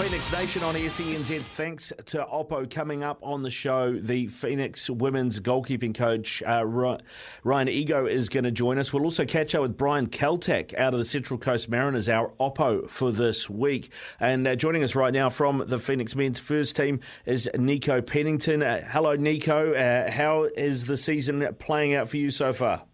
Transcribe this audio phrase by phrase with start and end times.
[0.00, 1.42] Phoenix Nation on SENZ.
[1.42, 3.92] Thanks to Oppo coming up on the show.
[3.92, 8.94] The Phoenix women's goalkeeping coach, uh, Ryan Ego, is going to join us.
[8.94, 12.88] We'll also catch up with Brian Kaltak out of the Central Coast Mariners, our Oppo
[12.88, 13.92] for this week.
[14.18, 18.62] And uh, joining us right now from the Phoenix men's first team is Nico Pennington.
[18.62, 19.74] Uh, hello, Nico.
[19.74, 22.84] Uh, how is the season playing out for you so far?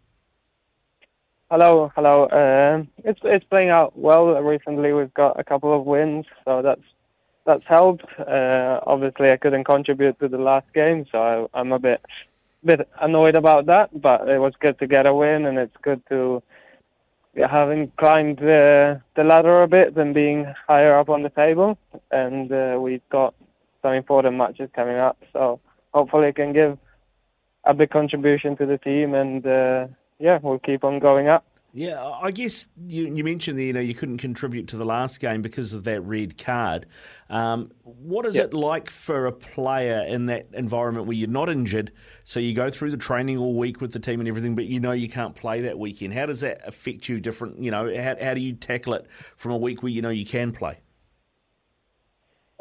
[1.53, 2.25] Hello, hello.
[2.25, 4.27] Uh, it's it's playing out well.
[4.43, 6.83] Recently, we've got a couple of wins, so that's
[7.47, 8.05] that's helped.
[8.19, 12.05] Uh, obviously, I couldn't contribute to the last game, so I, am a bit
[12.65, 14.01] bit annoyed about that.
[14.01, 16.43] But it was good to get a win, and it's good to
[17.49, 21.79] having climbed the the ladder a bit and being higher up on the table.
[22.11, 23.35] And uh, we've got
[23.83, 25.61] some important matches coming up, so
[25.95, 26.77] hopefully, I can give
[27.65, 31.45] a big contribution to the team and uh, yeah, we'll keep on going up.
[31.77, 35.21] Yeah, I guess you, you mentioned that you know you couldn't contribute to the last
[35.21, 36.87] game because of that red card.
[37.29, 38.47] Um, what is yep.
[38.47, 41.93] it like for a player in that environment where you're not injured,
[42.25, 44.81] so you go through the training all week with the team and everything, but you
[44.81, 46.15] know you can't play that weekend?
[46.15, 47.21] How does that affect you?
[47.21, 50.09] Different, you know, how, how do you tackle it from a week where you know
[50.09, 50.79] you can play?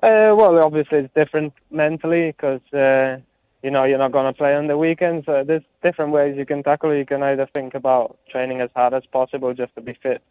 [0.04, 2.60] Uh, well, obviously it's different mentally because.
[2.74, 3.22] Uh,
[3.66, 5.26] you know you're not going to play on the weekends.
[5.26, 7.00] So there's different ways you can tackle it.
[7.00, 10.22] You can either think about training as hard as possible just to be fit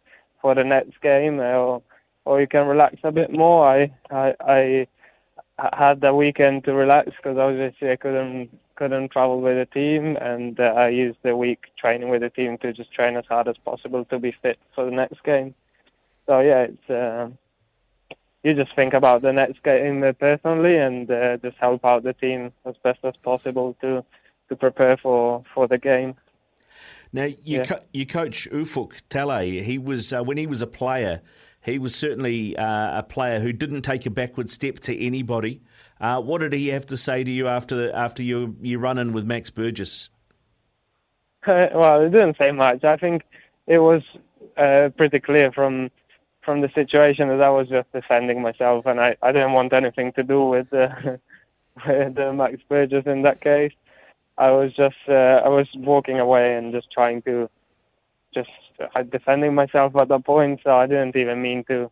[0.41, 1.81] for the next game, or
[2.23, 3.67] or you can relax a bit more.
[3.67, 4.87] I I,
[5.59, 10.15] I had the weekend to relax because obviously I couldn't couldn't travel with the team,
[10.15, 13.49] and uh, I used the week training with the team to just train as hard
[13.49, 15.53] as possible to be fit for the next game.
[16.25, 16.89] So yeah, it's.
[16.89, 17.29] Uh,
[18.45, 22.53] you just think about the next game personally and uh, just help out the team
[22.63, 24.05] as best as possible to
[24.47, 26.13] to prepare for, for the game.
[27.11, 27.63] Now you yeah.
[27.63, 29.63] co- you coach Ufuk Talay.
[29.63, 31.21] He was uh, when he was a player.
[31.59, 35.63] He was certainly uh, a player who didn't take a backward step to anybody.
[35.99, 39.11] Uh, what did he have to say to you after after you you run in
[39.11, 40.11] with Max Burgess?
[41.47, 42.83] well, he didn't say much.
[42.83, 43.23] I think
[43.65, 44.03] it was
[44.55, 45.89] uh, pretty clear from
[46.45, 50.13] from the situation that I was just defending myself, and I, I didn't want anything
[50.13, 51.19] to do with the
[51.87, 53.73] with the Max Burgess in that case.
[54.37, 57.49] I was just uh, I was walking away and just trying to
[58.33, 58.49] just
[58.95, 61.89] uh, defending myself at that point, so I didn't even mean to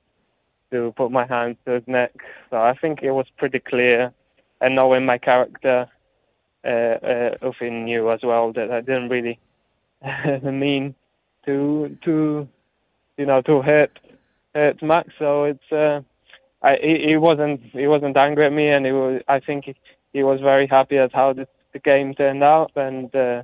[0.72, 2.14] to put my hands to his neck.
[2.50, 4.14] So I think it was pretty clear,
[4.62, 5.88] and knowing my character,
[6.66, 9.40] uh, uh, Ufin knew as well that I didn't really
[10.44, 10.96] mean
[11.46, 12.48] to to
[13.18, 14.00] you know to hurt
[14.56, 15.10] uh, to Max.
[15.20, 16.02] So it's uh,
[16.62, 19.76] I, he, he wasn't he wasn't angry at me, and he was I think he,
[20.14, 23.44] he was very happy at how the, the game turned out, and uh,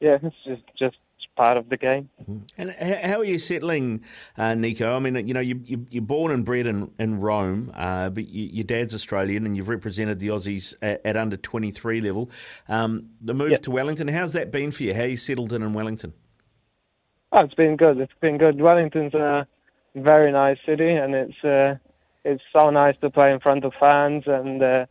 [0.00, 0.96] yeah, it's just just
[1.34, 2.08] part of the game.
[2.22, 2.38] Mm-hmm.
[2.58, 2.70] And
[3.04, 4.04] how are you settling,
[4.36, 4.96] uh, Nico?
[4.96, 8.28] I mean, you know, you, you, are born and bred in, in Rome, uh, but
[8.28, 12.30] you, your dad's Australian and you've represented the Aussies at, at under 23 level.
[12.68, 13.62] Um, the move yep.
[13.62, 14.94] to Wellington, how's that been for you?
[14.94, 16.12] How you settled in in Wellington?
[17.32, 17.98] Oh, it's been good.
[17.98, 18.60] It's been good.
[18.60, 19.44] Wellington's uh,
[19.94, 21.76] very nice city, and it's uh,
[22.24, 24.86] it's so nice to play in front of fans, and uh,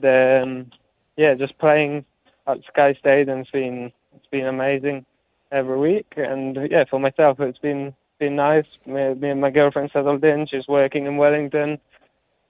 [0.00, 0.70] the um,
[1.16, 2.04] yeah, just playing
[2.46, 5.04] at Sky Stadium's been it's been amazing
[5.52, 8.66] every week, and yeah, for myself it's been been nice.
[8.86, 10.46] Me, me and my girlfriend settled in.
[10.46, 11.78] She's working in Wellington.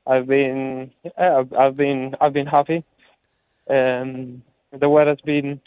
[0.06, 2.84] I've been yeah, I've, I've been I've been happy.
[3.68, 4.42] Um,
[4.78, 5.60] the weather's been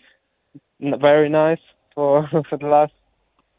[0.79, 1.59] very nice
[1.93, 2.93] for for the last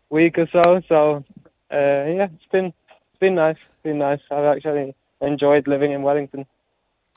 [0.08, 0.82] week or so.
[0.88, 1.24] So
[1.72, 3.56] uh, yeah, it's been it's been nice.
[3.56, 4.20] It's been nice.
[4.30, 6.46] I've actually enjoyed living in Wellington.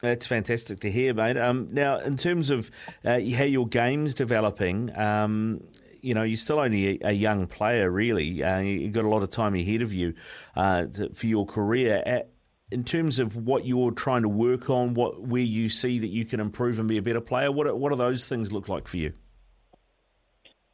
[0.01, 1.37] That's fantastic to hear, mate.
[1.37, 2.69] Um, now, in terms of
[3.05, 5.63] uh, how your game's developing, um,
[6.01, 8.43] you know, you're still only a, a young player, really.
[8.43, 10.13] Uh, you've got a lot of time ahead of you
[10.57, 12.03] uh, to, for your career.
[12.05, 12.29] At,
[12.69, 16.25] in terms of what you're trying to work on, what where you see that you
[16.25, 18.97] can improve and be a better player, what what do those things look like for
[18.97, 19.13] you?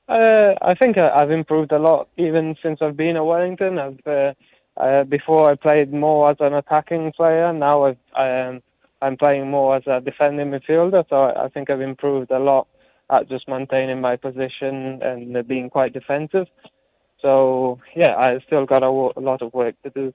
[0.09, 3.77] Uh, I think I've improved a lot even since I've been at Wellington.
[3.77, 4.33] I've, uh,
[4.75, 7.53] uh, before I played more as an attacking player.
[7.53, 8.63] Now I've, am
[9.03, 11.05] I'm playing more as a defending midfielder.
[11.09, 12.67] So I, I think I've improved a lot
[13.11, 16.47] at just maintaining my position and being quite defensive.
[17.21, 20.13] So yeah, I still got a, a lot of work to do.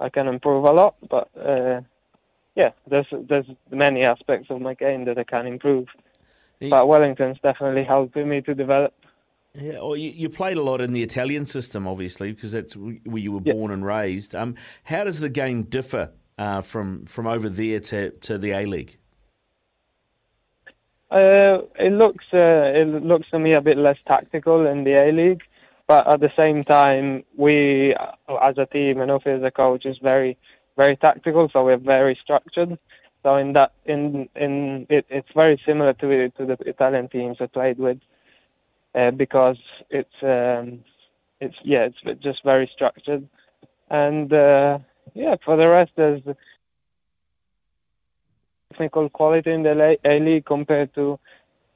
[0.00, 1.82] I can improve a lot, but uh,
[2.56, 5.86] yeah, there's there's many aspects of my game that I can improve.
[6.70, 8.92] But Wellington's definitely helping me to develop.
[9.58, 13.18] Yeah, well, you, you, played a lot in the Italian system, obviously, because that's where
[13.18, 14.34] you were born and raised.
[14.34, 14.54] Um,
[14.84, 18.98] how does the game differ uh, from from over there to, to the A League?
[21.10, 25.12] Uh, it looks uh, it looks to me a bit less tactical in the A
[25.12, 25.42] League,
[25.86, 27.94] but at the same time, we
[28.42, 30.36] as a team and Ufi as a coach is very
[30.76, 32.78] very tactical, so we're very structured.
[33.22, 37.46] So in that, in in it, it's very similar to to the Italian teams I
[37.46, 37.98] played with,
[38.96, 39.58] uh, because
[39.90, 40.80] it's um,
[41.40, 43.28] it's yeah, it's just very structured,
[43.90, 44.78] and uh,
[45.14, 46.22] yeah, for the rest, there's
[48.72, 51.18] technical quality in the A League compared to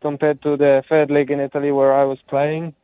[0.03, 2.75] compared to the third league in Italy where I was playing,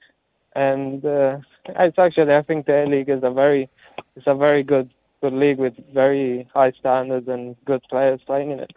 [0.55, 3.69] and uh, it's actually I think the A League is a very
[4.17, 4.91] it's a very good
[5.23, 8.73] good league with very high standards and good players playing in it.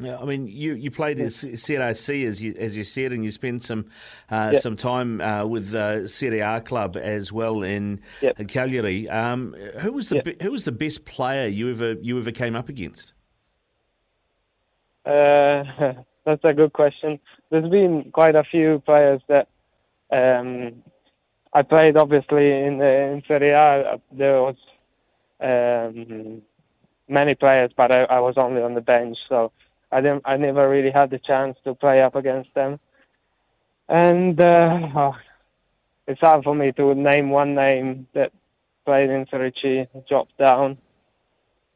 [0.00, 3.22] Yeah, I mean, you, you played at Serie C as you as you said, and
[3.22, 3.86] you spent some
[4.30, 4.62] uh, yep.
[4.62, 8.40] some time uh, with uh, Serie A club as well in, yep.
[8.40, 9.10] in Cagliari.
[9.10, 10.40] Um, who was the yep.
[10.40, 13.12] who was the best player you ever you ever came up against?
[15.04, 15.64] Uh,
[16.24, 17.20] that's a good question.
[17.50, 19.48] There's been quite a few players that
[20.10, 20.82] um,
[21.52, 21.98] I played.
[21.98, 24.56] Obviously, in the, in Serie A, there was
[25.40, 26.40] um,
[27.06, 29.52] many players, but I, I was only on the bench, so
[29.92, 30.22] I didn't.
[30.24, 32.78] I never really had the chance to play up against them.
[33.88, 35.16] And uh, oh,
[36.06, 38.32] it's hard for me to name one name that
[38.84, 40.78] played in Serie C, dropped down.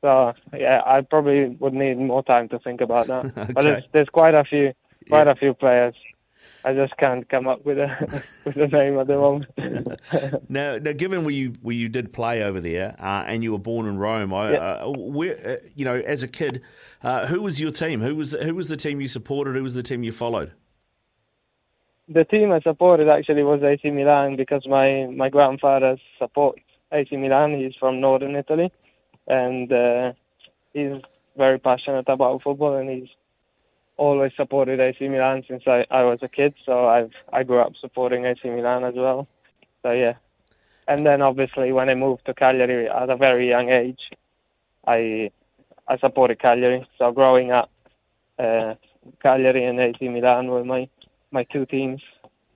[0.01, 3.25] So yeah, I probably would need more time to think about that.
[3.25, 3.53] okay.
[3.55, 4.75] But there's, there's quite a few,
[5.09, 5.33] quite yeah.
[5.33, 5.95] a few players.
[6.65, 7.89] I just can't come up with a
[8.45, 10.49] with a name at the moment.
[10.49, 13.59] now, now, given where you where you did play over there, uh, and you were
[13.59, 16.63] born in Rome, I, uh, where, uh, you know, as a kid,
[17.03, 18.01] uh, who was your team?
[18.01, 19.57] Who was who was the team you supported?
[19.57, 20.53] Who was the team you followed?
[22.09, 26.63] The team I supported actually was AC Milan because my my grandfather supports
[26.93, 27.55] AC Milan.
[27.59, 28.71] He's from northern Italy
[29.27, 30.13] and uh,
[30.73, 31.01] he's
[31.37, 33.09] very passionate about football, and he's
[33.97, 36.55] always supported AC Milan since I, I was a kid.
[36.65, 39.29] So I've I grew up supporting AC Milan as well.
[39.83, 40.15] So yeah,
[40.89, 44.11] and then obviously when I moved to Cagliari at a very young age,
[44.87, 45.31] I
[45.89, 46.87] I supported Cagliari.
[46.99, 47.71] So growing up,
[48.39, 48.75] uh,
[49.23, 50.89] Cagliari and AC Milan were my
[51.31, 52.01] my two teams.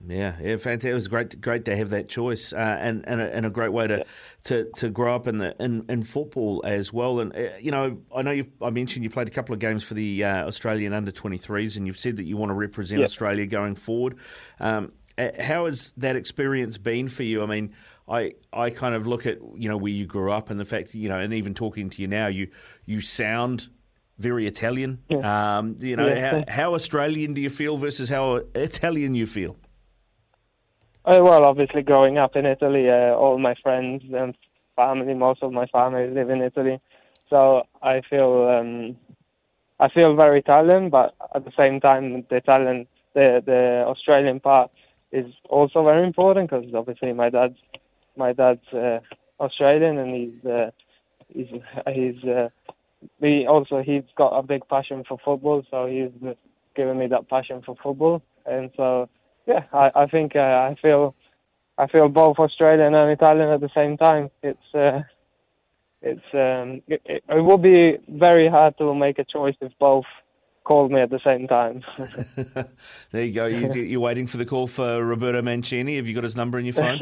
[0.07, 0.91] Yeah, yeah, fantastic.
[0.91, 3.73] It was great, great to have that choice, uh, and and a, and a, great
[3.73, 4.03] way to, yeah.
[4.45, 7.19] to, to grow up in the in, in football as well.
[7.19, 9.83] And uh, you know, I know you I mentioned you played a couple of games
[9.83, 12.99] for the uh, Australian under twenty threes, and you've said that you want to represent
[12.99, 13.05] yeah.
[13.05, 14.15] Australia going forward.
[14.59, 17.43] Um, how has that experience been for you?
[17.43, 17.73] I mean,
[18.07, 20.93] I I kind of look at you know where you grew up and the fact
[20.93, 22.47] you know, and even talking to you now, you
[22.85, 23.67] you sound
[24.17, 24.99] very Italian.
[25.09, 25.57] Yeah.
[25.57, 29.57] Um, you know, how, how Australian do you feel versus how Italian you feel?
[31.09, 34.37] Uh, well, obviously, growing up in Italy, uh, all my friends and
[34.75, 36.79] family, most of my family live in Italy,
[37.31, 38.95] so I feel um,
[39.79, 42.85] I feel very Italian, but at the same time, the Italian,
[43.15, 44.69] the the Australian part
[45.11, 47.57] is also very important because obviously my dad's
[48.15, 48.99] my dad's uh,
[49.39, 50.69] Australian and he's uh,
[51.33, 51.49] he's
[51.91, 52.49] he's uh,
[53.19, 56.11] he also he's got a big passion for football, so he's
[56.75, 59.09] given me that passion for football, and so
[59.45, 61.15] yeah, I, I think uh, I feel
[61.77, 64.29] I feel both Australian and Italian at the same time.
[64.43, 65.01] It's uh,
[66.01, 70.05] it's um, it, it, it will be very hard to make a choice if both
[70.63, 71.83] called me at the same time.
[73.11, 73.45] there you go.
[73.45, 75.95] You, are waiting for the call for Roberto Mancini.
[75.95, 76.99] Have you got his number in your phone?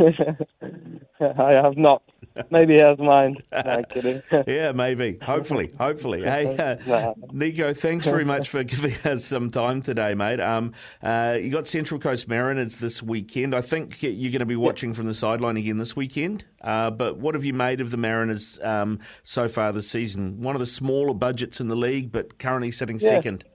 [1.19, 2.03] I have not.
[2.51, 3.37] Maybe he has mine.
[3.51, 4.21] No, kidding.
[4.47, 5.17] yeah, maybe.
[5.21, 5.73] Hopefully.
[5.79, 6.21] Hopefully.
[6.21, 10.39] Hey, uh, Nico, thanks very much for giving us some time today, mate.
[10.39, 13.55] Um, uh, you got Central Coast Mariners this weekend.
[13.55, 16.45] I think you're going to be watching from the sideline again this weekend.
[16.61, 20.41] Uh, but what have you made of the Mariners um, so far this season?
[20.41, 23.09] One of the smaller budgets in the league, but currently sitting yeah.
[23.09, 23.45] second.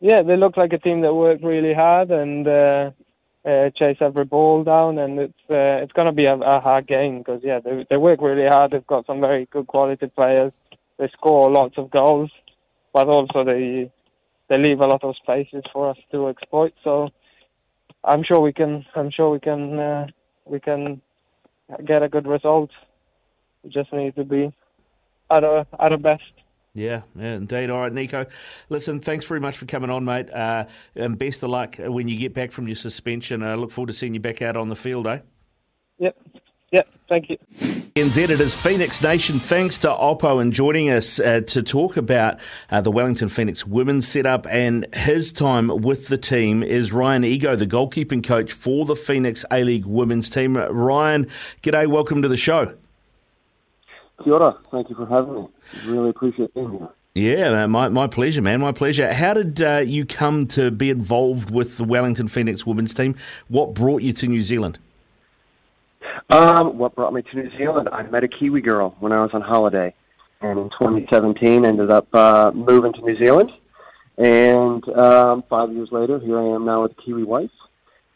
[0.00, 2.90] Yeah, they look like a team that work really hard and uh,
[3.44, 6.86] uh, chase every ball down, and it's uh, it's going to be a, a, hard
[6.86, 8.70] game because yeah, they they work really hard.
[8.70, 10.52] They've got some very good quality players.
[10.98, 12.30] They score lots of goals,
[12.92, 13.90] but also they
[14.48, 16.74] they leave a lot of spaces for us to exploit.
[16.84, 17.10] So
[18.04, 18.84] I'm sure we can.
[18.94, 19.78] I'm sure we can.
[19.78, 20.06] Uh,
[20.44, 21.00] we can
[21.84, 22.70] get a good result.
[23.62, 24.52] We just need to be
[25.30, 26.32] at our at our best.
[26.78, 27.70] Yeah, yeah, indeed.
[27.70, 28.26] All right, Nico.
[28.68, 30.30] Listen, thanks very much for coming on, mate.
[30.30, 33.42] Uh, and best of luck when you get back from your suspension.
[33.42, 35.20] I look forward to seeing you back out on the field, eh?
[35.98, 36.16] Yep.
[36.70, 37.38] Yep, thank you.
[37.96, 39.38] NZ, it is Phoenix Nation.
[39.40, 42.38] Thanks to Oppo and joining us uh, to talk about
[42.70, 47.56] uh, the Wellington Phoenix women's setup and his time with the team is Ryan Ego,
[47.56, 50.56] the goalkeeping coach for the Phoenix A League women's team.
[50.56, 51.26] Ryan,
[51.62, 52.74] g'day, welcome to the show.
[54.22, 54.56] Kia ora.
[54.70, 55.48] Thank you for having me.
[55.86, 56.88] Really appreciate being here.
[57.14, 58.60] Yeah, my, my pleasure, man.
[58.60, 59.12] My pleasure.
[59.12, 63.16] How did uh, you come to be involved with the Wellington Phoenix women's team?
[63.48, 64.78] What brought you to New Zealand?
[66.30, 67.88] Um, what brought me to New Zealand?
[67.90, 69.94] I met a Kiwi girl when I was on holiday,
[70.40, 73.50] and in 2017 ended up uh, moving to New Zealand.
[74.18, 77.50] And um, five years later, here I am now with Kiwi Wife.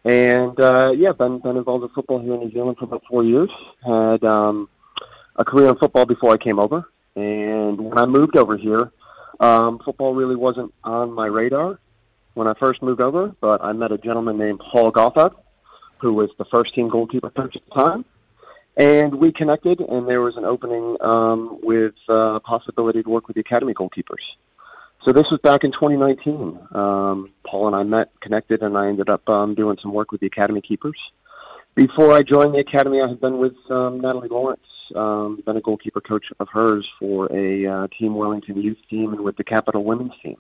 [0.05, 3.25] And uh, yeah, been been involved in football here in New Zealand for about four
[3.25, 3.51] years.
[3.85, 4.69] Had um,
[5.37, 8.91] a career in football before I came over, and when I moved over here,
[9.41, 11.79] um, football really wasn't on my radar
[12.35, 13.35] when I first moved over.
[13.41, 15.35] But I met a gentleman named Paul Gothard,
[15.99, 18.05] who was the first team goalkeeper coach at the time,
[18.77, 19.81] and we connected.
[19.81, 24.25] And there was an opening um, with uh, possibility to work with the academy goalkeepers.
[25.05, 26.59] So this was back in 2019.
[26.73, 30.21] Um, Paul and I met, connected, and I ended up um, doing some work with
[30.21, 30.97] the academy keepers.
[31.75, 34.61] Before I joined the academy, I had been with um, Natalie Lawrence,
[34.95, 39.23] um, been a goalkeeper coach of hers for a uh, Team Wellington youth team and
[39.23, 40.37] with the Capital women's team.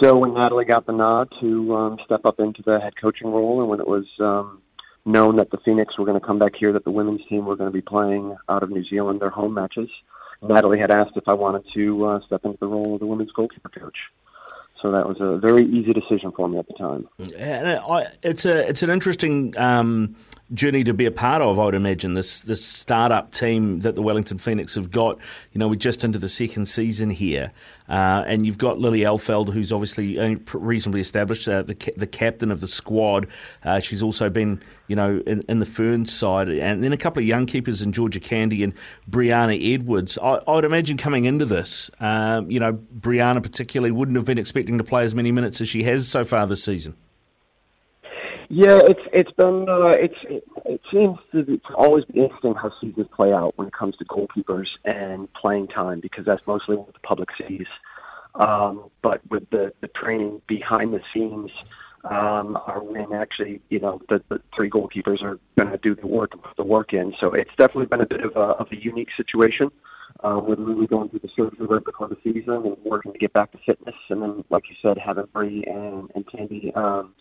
[0.00, 3.60] So when Natalie got the nod to um, step up into the head coaching role,
[3.60, 4.62] and when it was um,
[5.04, 7.56] known that the Phoenix were going to come back here, that the women's team were
[7.56, 9.90] going to be playing out of New Zealand their home matches,
[10.42, 13.30] Natalie had asked if I wanted to uh, step into the role of the women's
[13.32, 13.96] goalkeeper coach.
[14.80, 17.08] So that was a very easy decision for me at the time.
[17.38, 17.80] And
[18.24, 20.16] it's a it's an interesting um,
[20.54, 21.58] journey to be a part of.
[21.58, 25.18] I would imagine this this startup team that the Wellington Phoenix have got.
[25.52, 27.52] You know, we're just into the second season here,
[27.88, 30.18] uh, and you've got Lily Alfeld, who's obviously
[30.52, 33.26] reasonably established, uh, the the captain of the squad.
[33.64, 37.20] Uh, she's also been, you know, in, in, the Ferns side, and then a couple
[37.20, 38.74] of young keepers in Georgia Candy and
[39.10, 40.18] Brianna Edwards.
[40.18, 44.38] I, I would imagine coming into this, um, you know, Brianna particularly wouldn't have been
[44.38, 46.96] expecting to play as many minutes as she has so far this season.
[48.54, 52.70] Yeah, it's it's been uh, it's it, it seems to, to always be interesting how
[52.82, 56.92] seasons play out when it comes to goalkeepers and playing time because that's mostly what
[56.92, 57.66] the public sees.
[58.34, 61.50] Um, but with the the training behind the scenes,
[62.04, 66.06] um, are when actually you know the, the three goalkeepers are going to do the
[66.06, 67.14] work and put the work in.
[67.20, 69.72] So it's definitely been a bit of a of a unique situation.
[70.22, 73.32] Uh, with Lily going through the surgery right before the season and working to get
[73.32, 77.14] back to fitness, and then, like you said, having Bree and, and Candy um,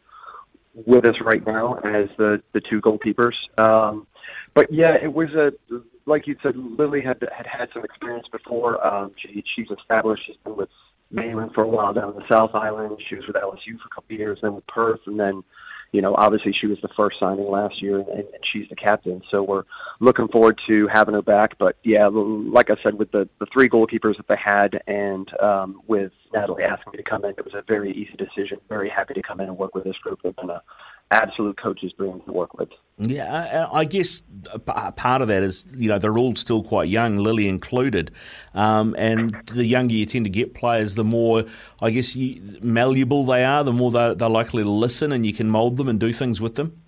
[0.73, 3.37] with us right now as the the two goalkeepers.
[3.57, 4.07] Um,
[4.53, 5.51] but yeah, it was a
[6.05, 6.55] like you said.
[6.55, 8.85] Lily had had had some experience before.
[8.85, 10.23] Um, she she's established.
[10.25, 10.69] She's been with
[11.09, 13.01] Mainland for a while down in the South Island.
[13.09, 15.43] She was with LSU for a couple of years, then with Perth, and then
[15.91, 19.21] you know, obviously she was the first signing last year, and, and she's the captain.
[19.29, 19.63] So we're
[19.99, 21.57] looking forward to having her back.
[21.57, 25.81] But yeah, like I said, with the the three goalkeepers that they had, and um,
[25.87, 28.59] with Natalie asking me to come in, it was a very easy decision.
[28.69, 30.21] Very happy to come in and work with this group.
[30.23, 30.63] They've been a
[31.11, 32.69] absolute coaches dream to work with.
[32.97, 34.21] Yeah, I guess
[34.65, 38.11] part of that is you know they're all still quite young, Lily included,
[38.53, 41.45] um, and the younger you tend to get players, the more
[41.81, 45.33] I guess you, malleable they are, the more they're, they're, likely to listen, and you
[45.33, 46.81] can mould them and do things with them.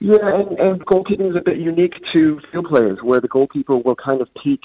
[0.00, 3.96] Yeah, and, and goalkeeping is a bit unique to field players, where the goalkeeper will
[3.96, 4.60] kind of peak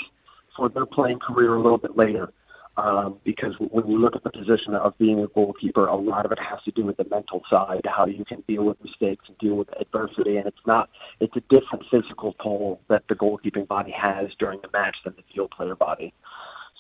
[0.56, 2.32] for their playing career a little bit later
[2.78, 6.32] um, because when you look at the position of being a goalkeeper, a lot of
[6.32, 9.38] it has to do with the mental side, how you can deal with mistakes and
[9.40, 13.92] deal with adversity, and it's not it's a different physical toll that the goalkeeping body
[13.92, 16.14] has during the match than the field player body.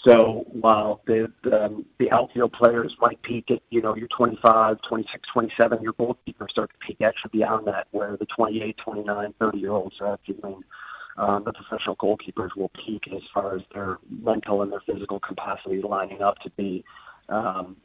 [0.06, 5.28] So while the the, the outfield players might peak at you know you're 25, 26,
[5.30, 9.72] 27, your goalkeeper start to peak actually beyond that, where the 28, 29, 30 year
[9.72, 10.36] olds are actually
[11.18, 15.82] um, the professional goalkeepers will peak as far as their mental and their physical capacity
[15.82, 16.84] lining up to be,
[17.30, 17.76] um,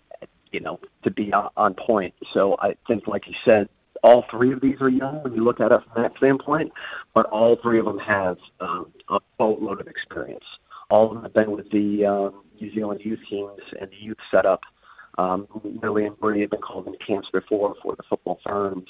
[0.51, 2.15] you know, to be on, point.
[2.33, 3.69] So I think, like you said,
[4.03, 6.73] all three of these are young when you look at it from that standpoint,
[7.15, 10.45] but all three of them have um, a boatload of experience.
[10.91, 14.19] All of them have been with the um, New Zealand youth teams and the youth
[14.31, 14.63] setup.
[15.17, 15.47] Um,
[15.83, 18.89] Lily and Bree have been called into camps before for the Football Ferns.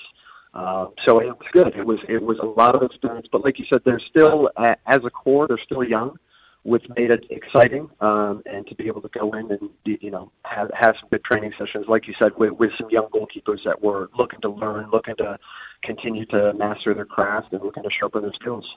[0.54, 1.74] Uh, so it was good.
[1.74, 4.74] It was it was a lot of experience, but like you said, they're still uh,
[4.86, 6.18] as a core, they're still young,
[6.62, 7.88] which made it exciting.
[8.00, 11.24] Um, and to be able to go in and you know have have some good
[11.24, 14.90] training sessions, like you said, with, with some young goalkeepers that were looking to learn,
[14.90, 15.38] looking to
[15.82, 18.76] continue to master their craft, and looking to sharpen their skills.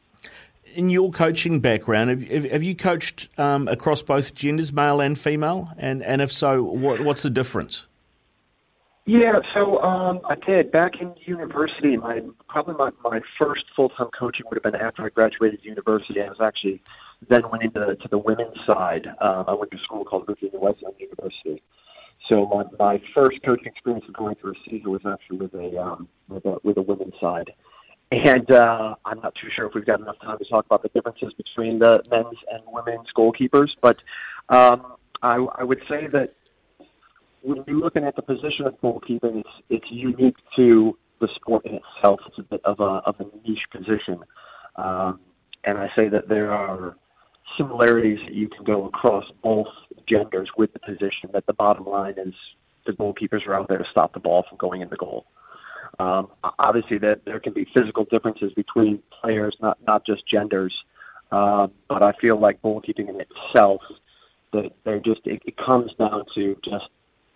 [0.73, 5.73] In your coaching background, have, have you coached um, across both genders, male and female?
[5.77, 7.85] And and if so, what, what's the difference?
[9.07, 11.95] Yeah, so um, I did back in university.
[11.95, 16.21] My probably my, my first full time coaching would have been after I graduated university.
[16.23, 16.81] I was actually
[17.27, 19.07] then went into to the women's side.
[19.21, 21.61] Um, I went to a school called Virginia Wesleyan University.
[22.27, 25.79] So my my first coaching experience of going through a season was actually with a
[25.79, 27.53] um, with a with a women's side.
[28.11, 30.89] And uh, I'm not too sure if we've got enough time to talk about the
[30.89, 33.97] differences between the men's and women's goalkeepers, but
[34.49, 36.33] um, I, I would say that
[37.45, 41.75] when you're looking at the position of goalkeeping, it's it's unique to the sport in
[41.75, 42.19] itself.
[42.27, 44.19] It's a bit of a of a niche position,
[44.75, 45.19] um,
[45.63, 46.97] and I say that there are
[47.57, 49.67] similarities that you can go across both
[50.07, 51.29] genders with the position.
[51.33, 52.33] That the bottom line is
[52.85, 55.25] the goalkeepers are out there to stop the ball from going in the goal.
[55.99, 60.83] Um, obviously, that there can be physical differences between players, not not just genders.
[61.31, 63.81] Uh, but I feel like goalkeeping in itself,
[64.51, 66.89] that they're just it, it comes down to just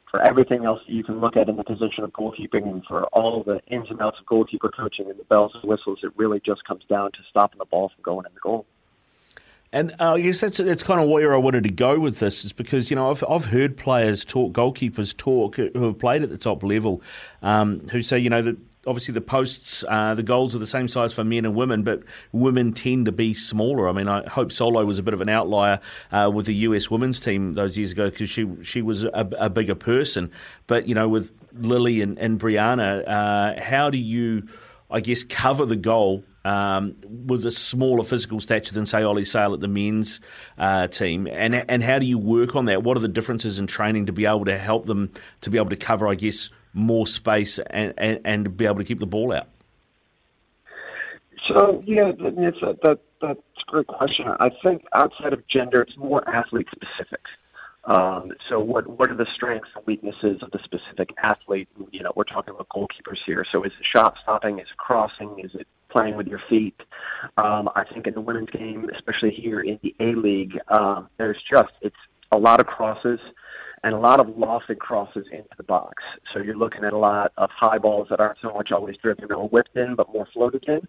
[0.10, 3.04] for everything else that you can look at in the position of goalkeeping and for
[3.08, 6.42] all the ins and outs of goalkeeper coaching and the bells and whistles, it really
[6.46, 8.66] just comes down to stopping the ball from going in the goal.
[9.72, 12.44] And uh, I guess that's that's kind of where I wanted to go with this,
[12.44, 16.30] is because you know I've I've heard players talk, goalkeepers talk who have played at
[16.30, 17.04] the top level,
[17.44, 20.88] um, who say you know that obviously the posts, uh, the goals are the same
[20.88, 23.90] size for men and women, but women tend to be smaller.
[23.90, 25.80] I mean, I Hope Solo was a bit of an outlier
[26.12, 29.50] uh, with the US women's team those years ago because she she was a, a,
[29.50, 30.32] bigger person.
[30.68, 34.48] But you know, with Lily and, and Brianna, uh, how do you,
[34.90, 36.24] I guess, cover the goal?
[36.46, 40.22] Um, with a smaller physical stature than say Oli Sail at the men's
[40.58, 42.82] uh, team, and and how do you work on that?
[42.82, 45.70] What are the differences in training to be able to help them to be able
[45.70, 49.34] to cover, I guess, more space and, and, and be able to keep the ball
[49.34, 49.48] out?
[51.48, 54.28] So yeah, it's a, that that's a great question.
[54.28, 57.22] I think outside of gender, it's more athlete specific.
[57.86, 61.68] Um, so what what are the strengths and weaknesses of the specific athlete?
[61.92, 63.46] You know, we're talking about goalkeepers here.
[63.52, 64.60] So is it shot stopping?
[64.60, 65.40] Is it crossing?
[65.40, 66.80] Is it playing with your feet?
[67.38, 71.42] Um, I think in the women's game, especially here in the A League, um, there's
[71.50, 71.96] just it's
[72.32, 73.20] a lot of crosses
[73.84, 76.04] and a lot of lofted crosses into the box.
[76.34, 79.32] So you're looking at a lot of high balls that aren't so much always driven
[79.32, 80.88] or whipped in, but more floated in.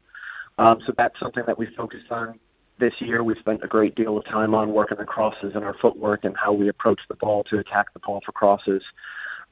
[0.58, 2.38] Um, so that's something that we focused on
[2.78, 3.22] this year.
[3.22, 6.34] We spent a great deal of time on working the crosses and our footwork and
[6.36, 8.82] how we approach the ball to attack the ball for crosses.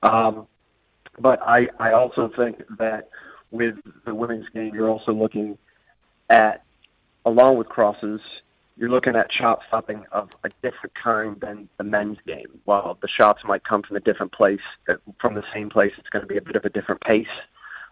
[0.02, 0.46] Um,
[1.18, 3.08] but I, I also think that
[3.50, 5.58] with the women's game, you're also looking
[6.30, 6.64] at,
[7.24, 8.20] along with crosses,
[8.78, 12.60] you're looking at shot stopping of a different kind than the men's game.
[12.64, 16.08] While the shots might come from a different place, uh, from the same place, it's
[16.08, 17.26] going to be a bit of a different pace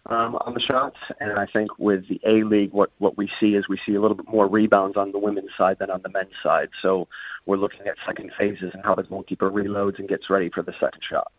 [0.06, 0.98] um, on the shots.
[1.18, 4.00] And I think with the A League, what, what we see is we see a
[4.00, 6.68] little bit more rebounds on the women's side than on the men's side.
[6.82, 7.08] So
[7.46, 10.72] we're looking at second phases and how the goalkeeper reloads and gets ready for the
[10.78, 11.32] second shot.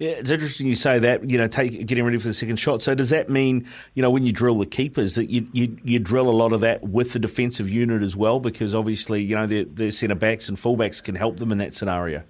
[0.00, 1.28] Yeah, it's interesting you say that.
[1.28, 2.80] You know, take getting ready for the second shot.
[2.80, 5.98] So does that mean you know when you drill the keepers that you you, you
[5.98, 8.40] drill a lot of that with the defensive unit as well?
[8.40, 11.74] Because obviously you know the the centre backs and fullbacks can help them in that
[11.74, 12.22] scenario.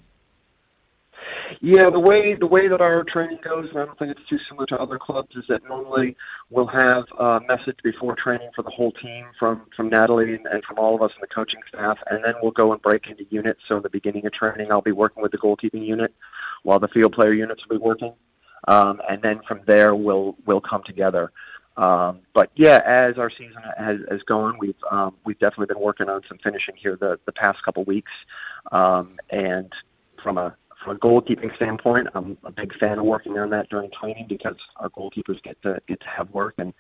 [1.63, 4.39] Yeah, the way the way that our training goes, and I don't think it's too
[4.49, 6.17] similar to other clubs, is that normally
[6.49, 10.79] we'll have a message before training for the whole team from from Natalie and from
[10.79, 13.61] all of us in the coaching staff, and then we'll go and break into units.
[13.69, 16.13] So in the beginning of training, I'll be working with the goalkeeping unit
[16.63, 18.15] while the field player units will be working,
[18.69, 21.33] um, and then from there we'll we'll come together.
[21.77, 26.09] Um, but yeah, as our season has, has gone, we've um, we've definitely been working
[26.09, 28.13] on some finishing here the the past couple weeks,
[28.73, 29.73] um, and
[30.23, 33.91] from a from a goalkeeping standpoint, I'm a big fan of working on that during
[33.91, 36.73] training because our goalkeepers get to get to have work, and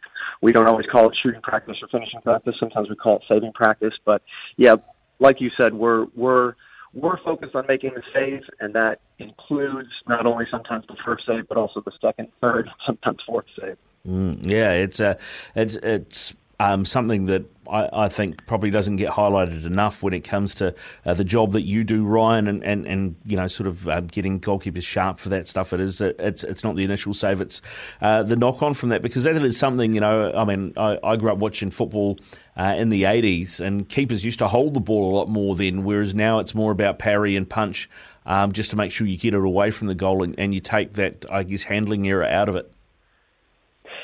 [0.42, 2.56] we don't always call it shooting practice or finishing practice.
[2.58, 3.94] Sometimes we call it saving practice.
[4.04, 4.22] But
[4.56, 4.76] yeah,
[5.18, 6.54] like you said, we're we're
[6.92, 11.48] we're focused on making the save, and that includes not only sometimes the first save,
[11.48, 13.76] but also the second, third, sometimes fourth save.
[14.06, 15.18] Mm, yeah, it's uh,
[15.54, 20.20] it's it's um, something that I, I, think probably doesn't get highlighted enough when it
[20.20, 20.74] comes to
[21.06, 24.02] uh, the job that you do, Ryan, and, and, and you know, sort of uh,
[24.02, 25.72] getting goalkeepers sharp for that stuff.
[25.72, 27.62] It is it's it's not the initial save; it's
[28.02, 30.32] uh, the knock on from that because that is something you know.
[30.34, 32.18] I mean, I, I grew up watching football
[32.58, 35.82] uh, in the 80s, and keepers used to hold the ball a lot more then,
[35.84, 37.88] whereas now it's more about parry and punch
[38.26, 40.60] um, just to make sure you get it away from the goal and, and you
[40.60, 42.70] take that, I guess, handling error out of it.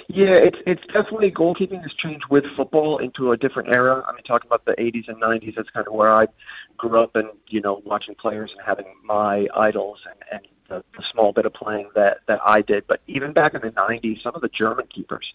[0.09, 4.05] Yeah, it's it's definitely goalkeeping has changed with football into a different era.
[4.07, 6.29] I mean, talking about the 80s and 90s, that's kind of where I
[6.77, 11.05] grew up, and you know, watching players and having my idols and, and the, the
[11.05, 12.87] small bit of playing that that I did.
[12.87, 15.35] But even back in the '90s, some of the German keepers,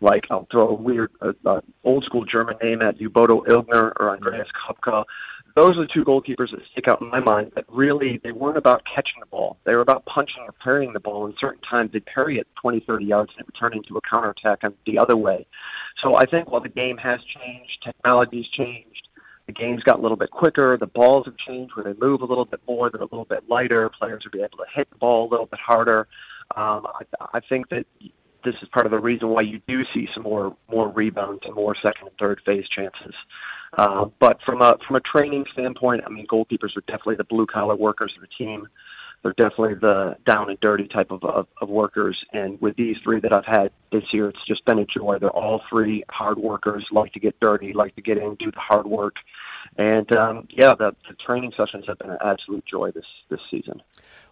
[0.00, 3.92] like I'll throw a weird, uh, uh, old school German name at you, Bodo Illgner
[4.00, 5.04] or Andreas Köpke.
[5.56, 7.52] Those are the two goalkeepers that stick out in my mind.
[7.56, 9.58] That really, they weren't about catching the ball.
[9.64, 11.26] They were about punching or parrying the ball.
[11.26, 14.00] And certain times, they'd parry it 20, 30 yards, and it would turn into a
[14.02, 15.46] counterattack and the other way.
[15.96, 18.96] So I think while the game has changed, technology's changed
[19.46, 20.76] the game's got a little bit quicker.
[20.76, 22.90] The balls have changed where they move a little bit more.
[22.90, 23.88] They're a little bit lighter.
[23.88, 26.08] Players be able to hit the ball a little bit harder.
[26.56, 27.86] Um, I, I think that
[28.46, 31.54] this is part of the reason why you do see some more more rebounds and
[31.54, 33.14] more second and third phase chances.
[33.76, 37.46] Uh, but from a from a training standpoint, I mean, goalkeepers are definitely the blue
[37.46, 38.68] collar workers of the team.
[39.22, 42.24] They're definitely the down and dirty type of, of, of workers.
[42.32, 45.18] And with these three that I've had this year, it's just been a joy.
[45.18, 48.60] They're all three hard workers, like to get dirty, like to get in, do the
[48.60, 49.16] hard work.
[49.76, 53.82] And um, yeah, the, the training sessions have been an absolute joy this this season.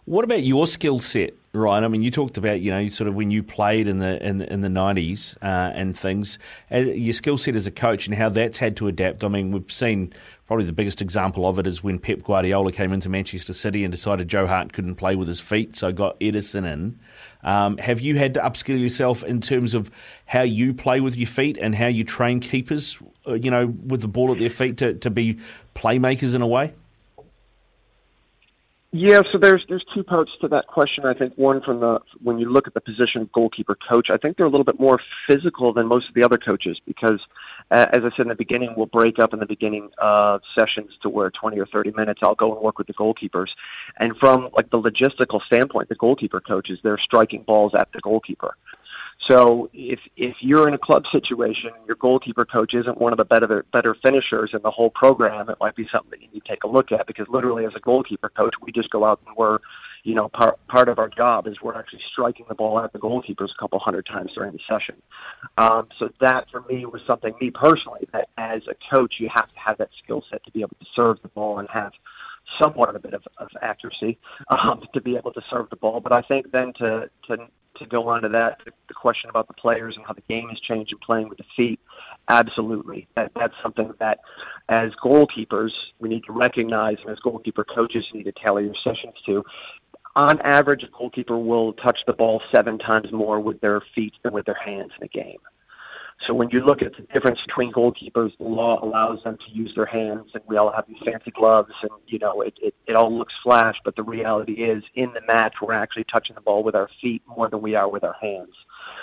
[0.04, 1.84] What about your skill set, Ryan?
[1.84, 4.42] I mean, you talked about you know sort of when you played in the in,
[4.42, 6.38] in the nineties uh, and things,
[6.72, 9.24] uh, your skill set as a coach and how that's had to adapt.
[9.24, 10.12] I mean, we've seen
[10.46, 13.90] probably the biggest example of it is when Pep Guardiola came into Manchester City and
[13.90, 16.98] decided Joe Hart couldn't play with his feet, so got Ederson in.
[17.42, 19.90] Um, have you had to upskill yourself in terms of
[20.26, 24.02] how you play with your feet and how you train keepers, uh, you know, with
[24.02, 25.38] the ball at their feet to, to be
[25.74, 26.74] playmakers in a way?
[28.96, 31.04] Yeah, so there's there's two parts to that question.
[31.04, 34.16] I think one from the when you look at the position of goalkeeper coach, I
[34.16, 37.20] think they're a little bit more physical than most of the other coaches because,
[37.72, 40.92] uh, as I said in the beginning, we'll break up in the beginning uh, sessions
[41.02, 43.54] to where 20 or 30 minutes I'll go and work with the goalkeepers,
[43.98, 48.56] and from like the logistical standpoint, the goalkeeper coaches they're striking balls at the goalkeeper.
[49.20, 53.24] So if if you're in a club situation, your goalkeeper coach isn't one of the
[53.24, 56.48] better better finishers in the whole program, it might be something that you need to
[56.48, 59.34] take a look at because literally as a goalkeeper coach, we just go out and
[59.36, 59.58] we're,
[60.02, 62.98] you know, part part of our job is we're actually striking the ball at the
[62.98, 64.96] goalkeepers a couple hundred times during the session.
[65.56, 69.50] Um, so that for me was something, me personally, that as a coach you have
[69.52, 71.92] to have that skill set to be able to serve the ball and have
[72.58, 76.00] somewhat of a bit of, of accuracy um, to be able to serve the ball.
[76.00, 79.54] But I think then to to to go on to that, the question about the
[79.54, 81.80] players and how the game has changed and playing with the feet,
[82.28, 83.08] absolutely.
[83.14, 84.20] That, that's something that,
[84.68, 88.74] as goalkeepers, we need to recognize, and as goalkeeper coaches, you need to tailor your
[88.74, 89.44] sessions to.
[90.16, 94.32] On average, a goalkeeper will touch the ball seven times more with their feet than
[94.32, 95.40] with their hands in a game.
[96.22, 99.74] So when you look at the difference between goalkeepers, the law allows them to use
[99.74, 102.96] their hands, and we all have these fancy gloves, and you know it, it, it
[102.96, 103.76] all looks flash.
[103.84, 107.22] But the reality is, in the match, we're actually touching the ball with our feet
[107.26, 108.54] more than we are with our hands.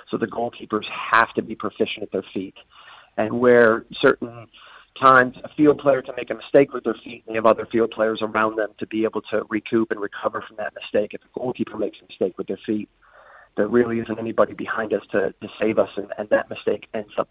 [0.10, 2.56] So the goalkeepers have to be proficient at their feet,
[3.18, 4.48] and where certain
[5.00, 7.66] times a field player can make a mistake with their feet, and they have other
[7.66, 11.14] field players around them to be able to recoup and recover from that mistake.
[11.14, 12.90] If a goalkeeper makes a mistake with their feet,
[13.62, 17.14] there really isn't anybody behind us to, to save us, and, and that mistake ends
[17.20, 17.30] up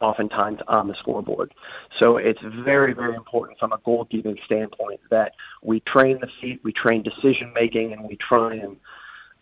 [0.00, 1.52] oftentimes on the scoreboard.
[1.98, 5.32] So it's very, very important from a goalkeeping standpoint that
[5.62, 8.76] we train the feet, we train decision making, and we try and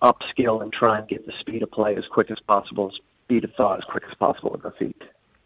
[0.01, 2.91] upskill and try and get the speed of play as quick as possible,
[3.27, 5.03] speed of thought as quick as possible with the feet.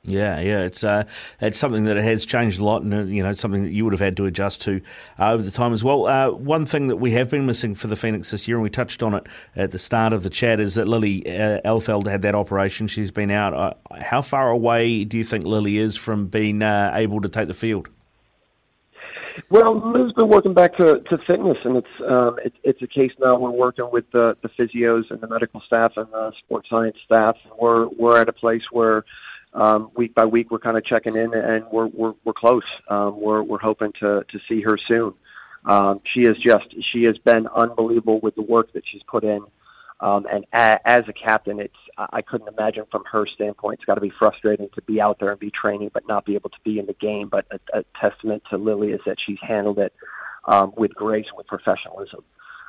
[0.07, 1.05] Yeah, yeah, it's uh,
[1.41, 3.93] it's something that has changed a lot, and uh, you know, something that you would
[3.93, 4.81] have had to adjust to
[5.19, 6.07] uh, over the time as well.
[6.07, 8.71] Uh, one thing that we have been missing for the Phoenix this year, and we
[8.71, 12.23] touched on it at the start of the chat, is that Lily uh, Alfeld had
[12.23, 12.87] that operation.
[12.87, 13.55] She's been out.
[13.55, 17.55] Uh, how far away do you think Lily is from being able to take the
[17.55, 17.89] field?
[19.51, 23.13] Well, Liv's been working back to, to fitness, and it's um, it, it's a case
[23.21, 23.39] now.
[23.39, 27.37] We're working with the, the physios and the medical staff and the sports science staff.
[27.59, 29.05] We're we're at a place where
[29.57, 32.65] um, week by week we're kind of checking in, and we're we're, we're close.
[32.89, 35.15] Um, we're we're hoping to to see her soon.
[35.65, 39.41] Um, she is just she has been unbelievable with the work that she's put in.
[39.99, 43.79] Um, and a, as a captain, it's I couldn't imagine from her standpoint.
[43.79, 46.35] It's got to be frustrating to be out there and be training, but not be
[46.35, 47.29] able to be in the game.
[47.29, 49.95] But a, a testament to Lily is that she's handled it
[50.45, 52.23] um, with grace with professionalism.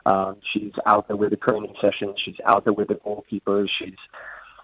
[0.06, 2.15] Um, she's out there with the training sessions.
[2.17, 3.67] She's out there with the goalkeepers.
[3.69, 3.97] She's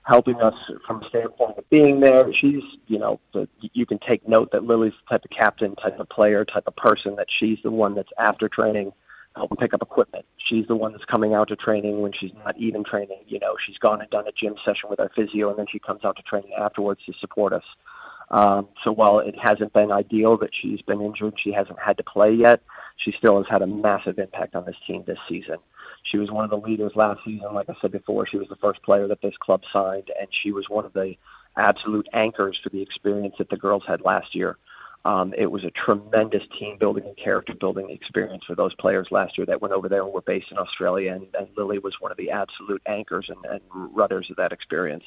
[0.04, 2.26] helping us from a standpoint of being there.
[2.34, 6.00] She's, you know, the, you can take note that Lily's the type of captain, type
[6.00, 8.92] of player, type of person that she's the one that's after training
[9.36, 10.26] helping pick up equipment.
[10.38, 13.20] She's the one that's coming out to training when she's not even training.
[13.28, 15.80] You know, she's gone and done a gym session with our physio, and then she
[15.80, 17.64] comes out to training afterwards to support us.
[18.30, 22.04] Um, so while it hasn't been ideal that she's been injured, she hasn't had to
[22.04, 22.62] play yet.
[22.98, 25.58] She still has had a massive impact on this team this season.
[26.04, 27.54] She was one of the leaders last season.
[27.54, 30.52] Like I said before, she was the first player that this club signed, and she
[30.52, 31.16] was one of the
[31.56, 34.58] absolute anchors for the experience that the girls had last year.
[35.06, 39.38] Um, it was a tremendous team building and character building experience for those players last
[39.38, 41.14] year that went over there and were based in Australia.
[41.14, 45.04] And, and Lily was one of the absolute anchors and, and rudders of that experience.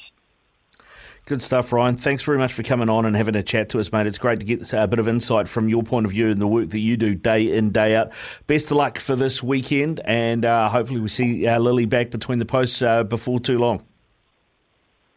[1.27, 1.97] Good stuff, Ryan.
[1.97, 4.07] Thanks very much for coming on and having a chat to us, mate.
[4.07, 6.47] It's great to get a bit of insight from your point of view and the
[6.47, 8.13] work that you do day in, day out.
[8.47, 12.39] Best of luck for this weekend, and uh, hopefully we see uh, Lily back between
[12.39, 13.83] the posts uh, before too long.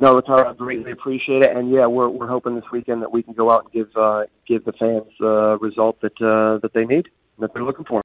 [0.01, 0.49] No, it's all right.
[0.49, 3.49] I greatly appreciate it, and yeah, we're we're hoping this weekend that we can go
[3.49, 7.09] out and give uh, give the fans the result that uh, that they need
[7.41, 8.03] that they're looking for.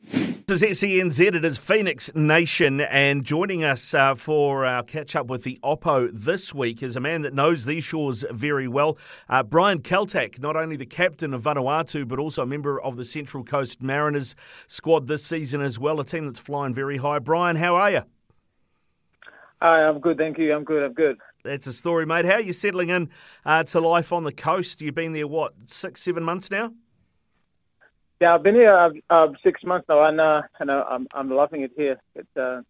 [0.48, 1.36] This is SENZ.
[1.36, 6.10] It is Phoenix Nation, and joining us uh, for our catch up with the Oppo
[6.13, 8.98] this week is a man that knows these shores very well.
[9.28, 13.06] Uh, Brian Kaltak, not only the captain of Vanuatu, but also a member of the
[13.06, 14.36] Central Coast Mariners
[14.67, 17.19] squad this season as well, a team that's flying very high.
[17.19, 18.02] Brian, how are you?
[19.62, 20.54] Hi, I'm good, thank you.
[20.54, 21.17] I'm good, I'm good.
[21.43, 22.26] That's a story, mate.
[22.26, 23.10] How are you settling in
[23.45, 24.82] uh, to life on the coast?
[24.82, 26.74] You've been there, what, six, seven months now?
[28.19, 31.30] Yeah, I've been here uh, uh, six months now, and uh, and uh, I'm I'm
[31.30, 31.99] loving it here.
[32.15, 32.62] It's uh,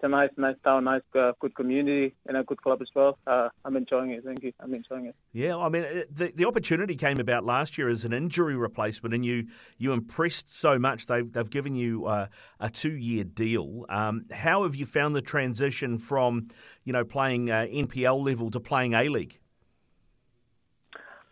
[0.00, 3.18] it's a nice, nice town, nice, uh, good community, and a good club as well.
[3.26, 4.24] Uh, I'm enjoying it.
[4.24, 4.52] Thank you.
[4.58, 5.14] I'm enjoying it.
[5.34, 9.22] Yeah, I mean, the the opportunity came about last year as an injury replacement, and
[9.22, 11.04] you you impressed so much.
[11.04, 13.84] They've they've given you uh, a two year deal.
[13.90, 16.48] Um, how have you found the transition from
[16.84, 19.38] you know playing uh, NPL level to playing A League?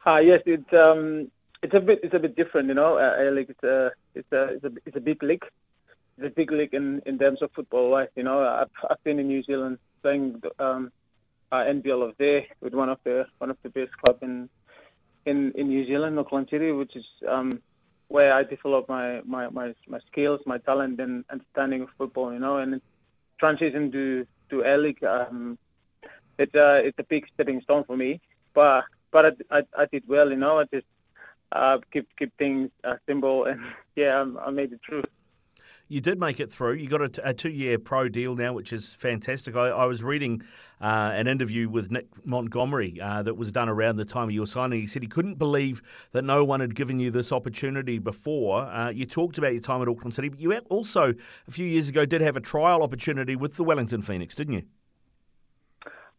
[0.05, 1.31] Uh, yes, it's um,
[1.63, 2.99] it's a bit it's a bit different, you know.
[2.99, 5.45] Uh, A League it's a it's a it's a it's a big league
[6.19, 7.91] the big league in, in terms of football.
[7.91, 8.09] Right?
[8.17, 10.93] You know, I've, I've been in New Zealand playing um,
[11.53, 14.49] uh, NPL of there with one of the one of the best club in
[15.27, 17.61] in, in New Zealand, Auckland City, which is um,
[18.09, 22.33] where I develop my, my, my, my skills, my talent, and understanding of football.
[22.33, 22.81] You know, and
[23.39, 25.59] transition to to A League, um,
[26.39, 28.21] it's uh, it's a big stepping stone for me.
[28.55, 30.31] But but I, I, I did well.
[30.31, 30.87] You know, I just
[31.53, 33.61] uh, keep keep things uh, simple, and
[33.97, 35.03] yeah, I, I made it through
[35.89, 36.75] you did make it through.
[36.75, 39.57] You got a, a two-year pro deal now, which is fantastic.
[39.57, 40.43] I, I was reading
[40.81, 44.47] uh, an interview with Nick Montgomery uh, that was done around the time of your
[44.47, 44.81] signing.
[44.81, 45.83] He said he couldn't believe
[46.13, 48.63] that no one had given you this opportunity before.
[48.63, 51.15] Uh, you talked about your time at Auckland City, but you also
[51.47, 54.63] a few years ago did have a trial opportunity with the Wellington Phoenix, didn't you?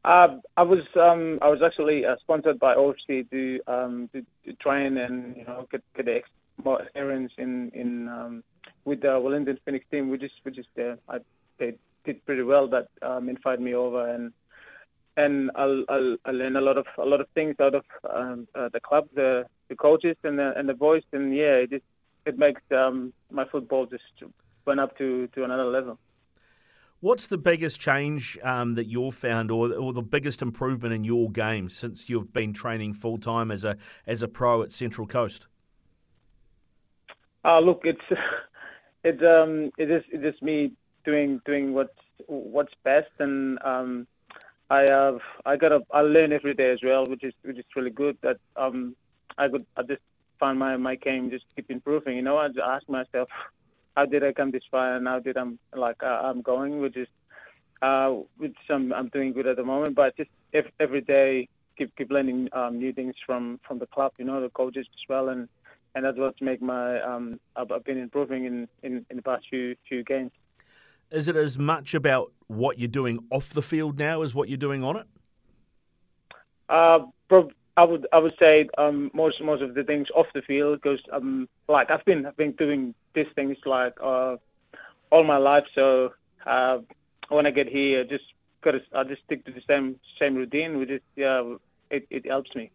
[0.05, 4.53] Uh, I was um, I was actually uh, sponsored by OFC to, um, to, to
[4.53, 6.21] train and you know get get the
[6.63, 8.43] more experience in in um,
[8.85, 11.17] with the Wellington Phoenix team, which is which is uh, I,
[11.57, 11.73] they
[12.05, 12.67] did pretty well.
[12.67, 14.31] That um, invited me over and
[15.17, 18.47] and I'll, I'll, I'll learn a lot of a lot of things out of um,
[18.55, 21.83] uh, the club, the the coaches and the and the boys, and yeah, it just
[22.25, 24.03] it makes um, my football just
[24.65, 25.99] went up to to another level.
[27.01, 31.31] What's the biggest change um, that you've found, or, or the biggest improvement in your
[31.31, 35.47] game since you've been training full time as a as a pro at Central Coast?
[37.45, 38.01] Uh, look, it's
[39.03, 40.73] it um it is it is me
[41.05, 41.95] doing doing what's
[42.27, 44.05] what's best and um
[44.69, 47.91] I have I gotta I learn every day as well, which is which is really
[47.91, 48.17] good.
[48.21, 48.95] That um
[49.37, 50.01] I could I just
[50.37, 52.17] find my my game just keep improving.
[52.17, 53.29] You know, I just ask myself,
[53.95, 56.97] how did I come this far, and how did I'm like uh, I'm going, which
[56.97, 57.07] is
[57.81, 59.95] uh which I'm I'm doing good at the moment.
[59.95, 61.47] But just every, every day
[61.77, 64.13] keep keep learning um, new things from from the club.
[64.19, 65.47] You know, the coaches as well, and
[65.95, 69.75] and that's what's make my um, I've been improving in, in, in the past few
[69.87, 70.31] few games.
[71.11, 74.57] Is it as much about what you're doing off the field now as what you're
[74.57, 75.07] doing on it?
[76.69, 76.99] Uh,
[77.79, 80.99] I would I would say um, most most of the things off the field because
[81.13, 84.35] um, like I've been I've been doing these things like uh,
[85.11, 85.63] all my life.
[85.73, 86.11] So
[86.45, 86.79] uh,
[87.29, 88.25] when I get here, just
[88.61, 90.77] gotta I just stick to the same same routine.
[90.77, 91.55] Which is yeah,
[91.89, 92.69] it, it helps me.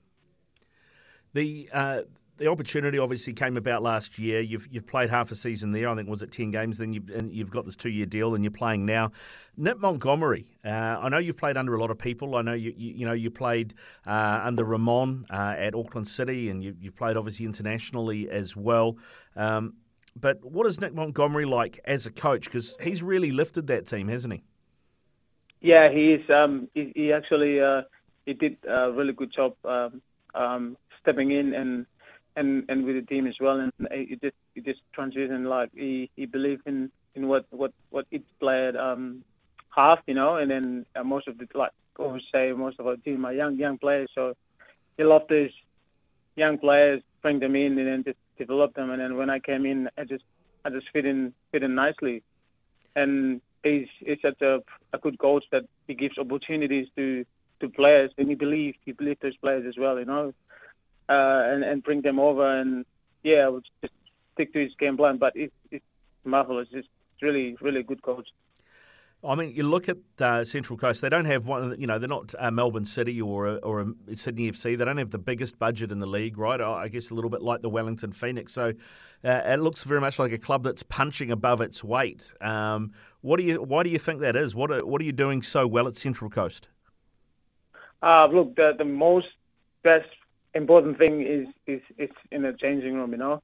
[1.35, 2.03] The uh,
[2.37, 4.41] the opportunity obviously came about last year.
[4.41, 5.89] You've you've played half a season there.
[5.89, 6.79] I think was it ten games.
[6.79, 9.13] Then you've and you've got this two year deal, and you're playing now.
[9.57, 10.49] Nick Montgomery.
[10.65, 12.35] Uh, I know you've played under a lot of people.
[12.35, 13.75] I know you you, you know you played
[14.07, 18.97] uh, under Ramon uh, at Auckland City, and you, have played obviously internationally as well.
[19.37, 19.75] Um,
[20.17, 22.45] but what is Nick Montgomery like as a coach?
[22.45, 24.45] Because he's really lifted that team, hasn't he?
[25.61, 26.31] Yeah, he is.
[26.31, 27.83] Um, he, he, actually uh,
[28.27, 30.03] he did a really good job um,
[30.35, 31.87] um, stepping in and
[32.37, 33.61] and and with the team as well.
[33.61, 38.07] And he just he just transitioned like he he believed in in what what what
[38.11, 39.25] each player um
[39.71, 40.37] half, you know.
[40.37, 43.57] And then uh, most of the like always say most of our team are young
[43.57, 44.35] young players, so
[44.97, 45.53] he loved these
[46.37, 48.91] young players, bring them in, and then just develop them.
[48.91, 50.25] And then when I came in, I just
[50.65, 52.23] I just fit in fit in nicely,
[52.97, 57.25] and he's he's such a a good coach that he gives opportunities to
[57.61, 60.35] to players, and he believes he believes those players as well, you know
[61.09, 62.61] uh, and and bring them over.
[62.61, 62.85] And
[63.23, 63.95] yeah, we'll just
[64.35, 65.19] stick to his game plan.
[65.19, 65.85] But it's, it's
[66.25, 66.69] marvelous.
[66.73, 66.89] It's
[67.23, 68.29] really really good coach.
[69.27, 71.01] I mean, you look at uh, Central Coast.
[71.01, 71.77] They don't have one.
[71.79, 74.77] You know, they're not uh, Melbourne City or a, or a Sydney FC.
[74.77, 76.61] They don't have the biggest budget in the league, right?
[76.61, 78.53] I guess a little bit like the Wellington Phoenix.
[78.53, 78.75] So
[79.25, 82.33] uh, it looks very much like a club that's punching above its weight.
[82.41, 83.63] Um, what do you?
[83.63, 84.55] Why do you think that is?
[84.55, 86.69] What are, What are you doing so well at Central Coast?
[88.03, 89.29] Uh, look, the the most
[89.83, 90.09] best
[90.55, 93.13] important thing is is is in the changing room.
[93.13, 93.43] You know,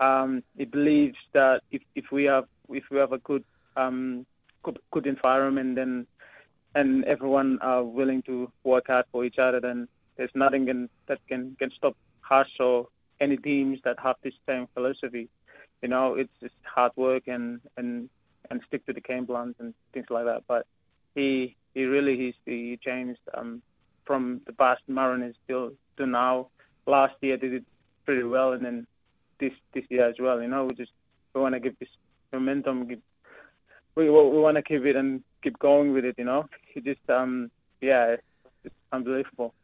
[0.00, 3.44] um, it believes that if, if we have if we have a good
[3.76, 4.26] um,
[4.62, 6.06] good, good environment, then
[6.74, 11.18] and everyone are willing to work hard for each other, then there's nothing can, that
[11.28, 11.96] can can stop
[12.30, 12.88] us or
[13.20, 15.28] any teams that have this same philosophy.
[15.82, 18.08] You know, it's just hard work and and
[18.50, 20.42] and stick to the game plans and things like that.
[20.46, 20.66] But
[21.14, 23.62] he he really he's he changed um,
[24.04, 26.48] from the past Mariners still to now.
[26.86, 27.64] Last year they did
[28.04, 28.86] pretty well, and then
[29.38, 30.40] this this year as well.
[30.40, 30.92] You know, we just
[31.34, 31.88] we want to give this
[32.32, 32.88] momentum.
[32.88, 33.00] Give,
[33.94, 36.16] we we want to keep it and keep going with it.
[36.18, 38.16] You know, it just um yeah,
[38.64, 39.54] it's unbelievable.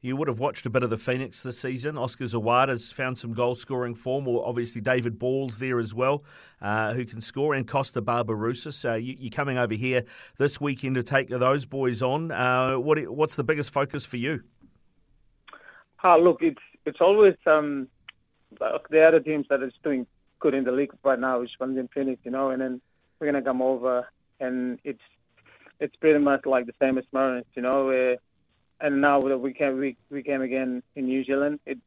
[0.00, 1.98] You would have watched a bit of the Phoenix this season.
[1.98, 6.22] Oscar Zawada's found some goal scoring form, or obviously David Ball's there as well,
[6.62, 8.74] uh, who can score, and Costa Barbarouses.
[8.74, 10.04] So you, are coming over here
[10.36, 12.30] this weekend to take those boys on.
[12.30, 14.44] Uh, what, what's the biggest focus for you?
[16.02, 17.88] Uh, look, it's it's always um,
[18.58, 20.06] the other teams that is doing
[20.40, 22.80] good in the league right now is in Phoenix, you know, and then
[23.18, 24.08] we're gonna come over,
[24.40, 25.02] and it's
[25.80, 27.86] it's pretty much like the same as Mariners, you know.
[27.86, 28.16] Where,
[28.80, 31.78] and now that we came we, we came again in New Zealand, it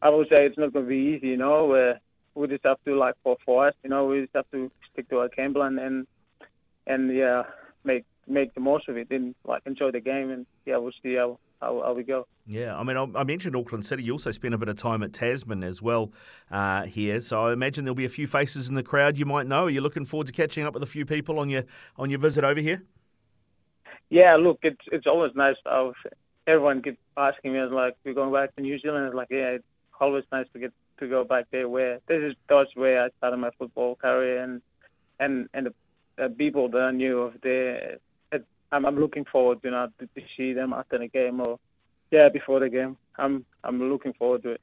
[0.00, 1.66] I would say it's not gonna be easy, you know.
[1.66, 2.00] Where
[2.34, 5.08] we just have to like for for us, you know, we just have to stick
[5.10, 6.06] to our game plan and
[6.86, 7.42] and yeah,
[7.84, 11.14] make make the most of it and like enjoy the game and yeah, we'll see
[11.14, 12.26] how how, how we go.
[12.46, 14.02] Yeah, I mean, I mentioned Auckland City.
[14.02, 16.12] You also spent a bit of time at Tasman as well
[16.50, 19.46] uh, here, so I imagine there'll be a few faces in the crowd you might
[19.46, 19.64] know.
[19.64, 21.64] Are you looking forward to catching up with a few people on your
[21.96, 22.84] on your visit over here?
[24.08, 25.56] Yeah, look, it's it's always nice.
[25.66, 25.94] Was,
[26.46, 29.06] everyone keeps asking me, like, we're going back to New Zealand.
[29.06, 29.64] It's like, yeah, it's
[30.00, 31.68] always nice to get to go back there.
[31.68, 34.62] Where this is that's where I started my football career, and
[35.20, 35.74] and and the,
[36.16, 37.98] the people that I knew of there
[38.72, 41.58] I'm, I'm looking forward, you know, to, to see them after the game or
[42.10, 42.96] yeah, before the game.
[43.16, 44.60] I'm I'm looking forward to it.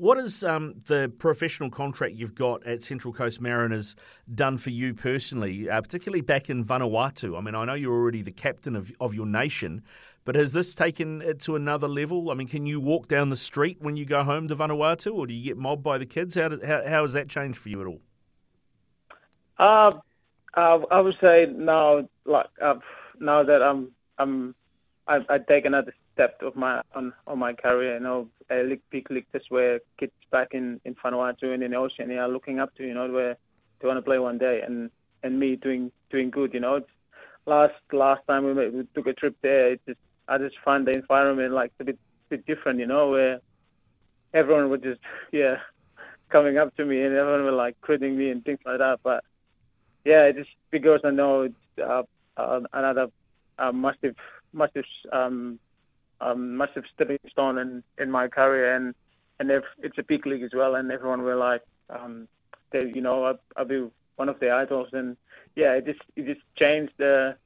[0.00, 3.94] What has um, the professional contract you've got at Central Coast Mariners
[4.34, 7.36] done for you personally, uh, particularly back in Vanuatu?
[7.36, 9.82] I mean, I know you're already the captain of, of your nation,
[10.24, 12.30] but has this taken it to another level?
[12.30, 15.26] I mean, can you walk down the street when you go home to Vanuatu, or
[15.26, 16.34] do you get mobbed by the kids?
[16.34, 18.00] How, did, how, how has that changed for you at all?
[19.58, 19.92] Uh,
[20.54, 22.80] uh, I would say now, like I've
[23.20, 24.54] now that I'm I'm
[25.06, 27.94] I've, I take another step of my on on my career.
[27.94, 31.70] You know, a league, big league, that's where kids back in in Vanuatu and in
[31.70, 32.86] the ocean are looking up to.
[32.86, 33.36] You know, where
[33.80, 34.90] they want to play one day, and
[35.22, 36.54] and me doing doing good.
[36.54, 36.90] You know, it's,
[37.46, 40.86] last last time we, made, we took a trip there, it just I just find
[40.86, 42.78] the environment like a bit bit different.
[42.78, 43.40] You know, where
[44.34, 45.00] everyone was just
[45.32, 45.56] yeah
[46.30, 49.00] coming up to me and everyone was like greeting me and things like that.
[49.02, 49.24] But
[50.04, 52.02] yeah, it just because I know it's uh,
[52.40, 53.08] uh, another
[53.58, 54.16] uh, massive,
[54.52, 55.58] massive, um,
[56.20, 58.94] um, massive stepping stone in, in my career, and
[59.38, 62.28] and if it's a big league as well, and everyone will like, um,
[62.72, 65.16] they, you know, I'll, I'll be one of the idols, and
[65.56, 67.36] yeah, it just it just changed the,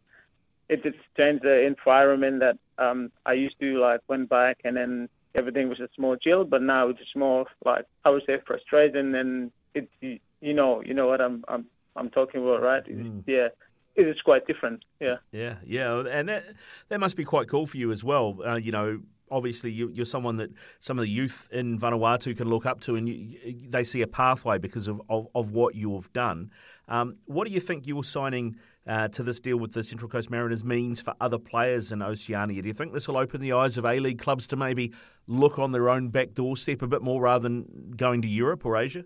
[0.68, 5.08] it just changed the environment that um, I used to like went back, and then
[5.36, 9.14] everything was just more chill, but now it's just more like I would say frustration,
[9.14, 12.84] and it's you know you know what I'm I'm I'm talking about, right?
[12.84, 13.22] Mm.
[13.26, 13.48] Yeah,
[13.96, 14.84] it is quite different.
[15.00, 15.16] Yeah.
[15.32, 16.44] Yeah, yeah, and that
[16.88, 18.38] that must be quite cool for you as well.
[18.44, 22.48] Uh, you know, obviously you, are someone that some of the youth in Vanuatu can
[22.48, 25.94] look up to, and you, they see a pathway because of, of, of what you
[25.94, 26.50] have done.
[26.88, 30.30] Um, what do you think your signing uh, to this deal with the Central Coast
[30.30, 32.62] Mariners means for other players in Oceania?
[32.62, 34.92] Do you think this will open the eyes of A League clubs to maybe
[35.26, 38.76] look on their own back doorstep a bit more rather than going to Europe or
[38.76, 39.04] Asia?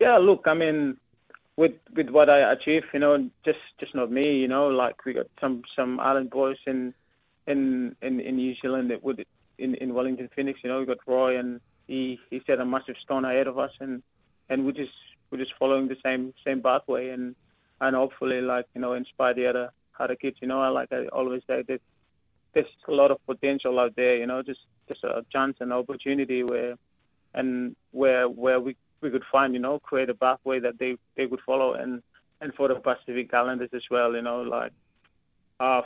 [0.00, 0.96] Yeah, look, I mean,
[1.56, 5.12] with with what I achieve, you know, just just not me, you know, like we
[5.12, 6.94] got some some island boys in
[7.46, 9.24] in in, in New Zealand that would
[9.58, 12.96] in in Wellington Phoenix, you know, we got Roy and he he set a massive
[13.02, 14.02] stone ahead of us and
[14.48, 14.92] and we just
[15.30, 17.34] we're just following the same same pathway and
[17.80, 20.36] and hopefully like you know inspire the other other kids.
[20.40, 21.80] You know, I like I always say that
[22.52, 24.16] there's a lot of potential out there.
[24.16, 26.76] You know, just just a chance and opportunity where
[27.32, 31.28] and where where we we could find, you know, create a pathway that they, they
[31.28, 32.02] could follow and,
[32.40, 34.72] and for the Pacific Islanders as well, you know, like,
[35.60, 35.82] uh,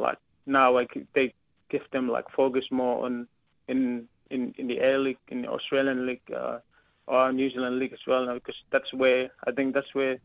[0.00, 1.32] like now like they
[1.70, 3.28] give them like focus more on
[3.68, 6.58] in in, in the A League, in the Australian League, uh,
[7.06, 10.18] or New Zealand League as well, because that's where I think that's where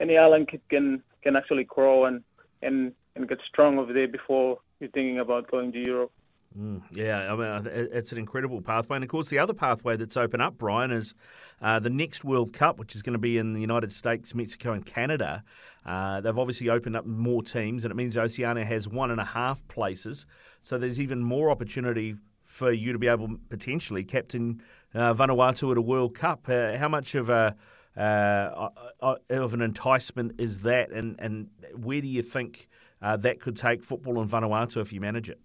[0.00, 2.22] any island kid can can actually grow and
[2.62, 6.12] and and get strong over there before you're thinking about going to Europe.
[6.56, 8.96] Mm, yeah, I mean, it's an incredible pathway.
[8.96, 11.14] And of course, the other pathway that's open up, Brian, is
[11.60, 14.72] uh, the next World Cup, which is going to be in the United States, Mexico,
[14.72, 15.42] and Canada.
[15.84, 19.24] Uh, they've obviously opened up more teams, and it means Oceania has one and a
[19.24, 20.26] half places.
[20.60, 24.62] So there's even more opportunity for you to be able potentially captain
[24.94, 26.48] uh, Vanuatu at a World Cup.
[26.48, 27.56] Uh, how much of a
[27.96, 28.68] uh,
[29.00, 32.68] of an enticement is that, and, and where do you think
[33.00, 35.40] uh, that could take football in Vanuatu if you manage it?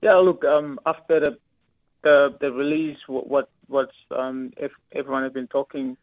[0.00, 1.38] Yeah, look, um, after the
[2.02, 5.96] the the release, what what what's um, if everyone has been talking,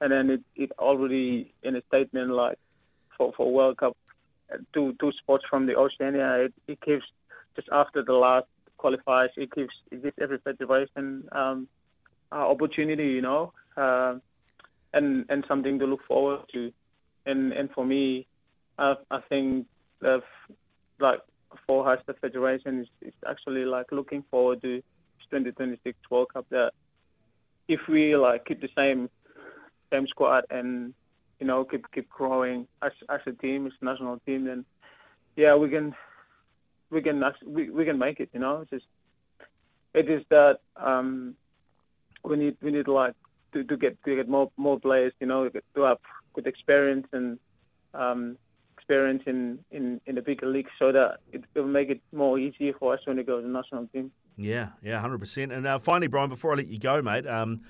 [0.00, 2.58] and then it, it already in a statement like
[3.16, 3.96] for for World Cup,
[4.52, 7.04] uh, two two sports from the Oceania, it, it gives
[7.56, 8.46] just after the last
[8.78, 11.68] qualifiers, it gives it gives every federation um,
[12.32, 14.14] uh, opportunity, you know, uh,
[14.94, 16.72] and and something to look forward to.
[17.26, 18.26] And and for me,
[18.78, 19.66] I, I think
[20.00, 20.22] that
[20.98, 21.20] like
[21.66, 24.82] for us, the federation is, is actually like looking forward to
[25.30, 26.46] 2026 World Cup.
[26.50, 26.72] That
[27.68, 29.08] if we like keep the same
[29.92, 30.94] same squad and
[31.40, 34.64] you know keep keep growing as as a team, as a national team, then
[35.36, 35.94] yeah, we can
[36.90, 38.30] we can we, we can make it.
[38.32, 38.86] You know, it's just
[39.94, 41.34] it is that um,
[42.24, 43.14] we need we need like
[43.52, 45.12] to, to get to get more more players.
[45.20, 45.98] You know, to have
[46.34, 47.38] good experience and
[47.94, 48.36] um,
[48.82, 52.72] experience in, in, in the bigger leagues so that it will make it more easier
[52.78, 54.10] for us when we go to the national team.
[54.36, 55.52] Yeah, yeah, hundred percent.
[55.52, 57.60] And uh, finally, Brian, before I let you go, mate, um,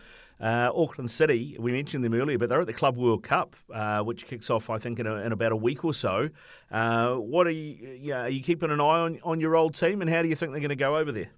[0.41, 1.57] uh, Auckland City.
[1.59, 4.71] We mentioned them earlier, but they're at the Club World Cup, uh, which kicks off,
[4.71, 6.31] I think, in, a, in, about a week or so.
[6.71, 7.99] Uh, what are you?
[8.01, 10.35] Yeah, are you keeping an eye on on your old team, and how do you
[10.35, 11.31] think they're going to go over there?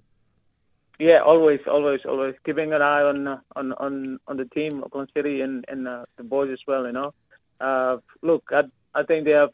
[0.99, 5.11] Yeah, always, always, always keeping an eye on uh, on on on the team, Auckland
[5.15, 6.87] City, and and uh, the boys as well.
[6.87, 7.15] You know,
[7.61, 8.63] uh, look, I
[8.95, 9.51] I think they have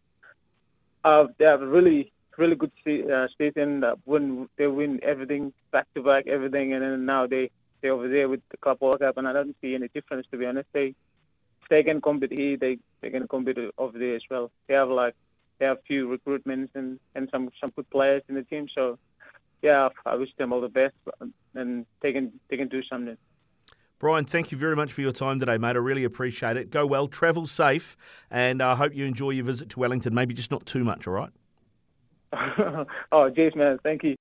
[1.05, 3.85] uh, they have really really good uh, season.
[3.85, 7.51] Uh, when they win everything back to back, everything, and then now they
[7.83, 10.39] they over there with the Club World Cup, and I don't see any difference to
[10.39, 10.69] be honest.
[10.73, 10.95] They
[11.69, 14.51] they can compete here, they they can compete over there as well.
[14.67, 15.15] They have like
[15.59, 18.99] they have few recruitments and and some some good players in the team, so
[19.63, 20.95] yeah, I wish them all the best,
[21.55, 23.17] and they can they can do something.
[24.01, 25.77] Brian, thank you very much for your time today, mate.
[25.77, 26.71] I really appreciate it.
[26.71, 27.99] Go well, travel safe,
[28.31, 30.15] and I hope you enjoy your visit to Wellington.
[30.15, 31.31] Maybe just not too much, all right?
[32.33, 33.79] oh, jeez, man.
[33.83, 34.17] Thank you.